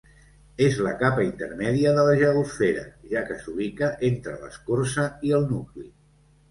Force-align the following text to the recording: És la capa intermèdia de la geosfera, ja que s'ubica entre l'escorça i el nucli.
És 0.67 0.77
la 0.85 0.93
capa 1.01 1.25
intermèdia 1.25 1.93
de 1.99 2.07
la 2.09 2.17
geosfera, 2.23 2.87
ja 3.13 3.25
que 3.29 3.39
s'ubica 3.45 3.95
entre 4.13 4.35
l'escorça 4.43 5.11
i 5.31 5.41
el 5.43 5.49
nucli. 5.57 5.89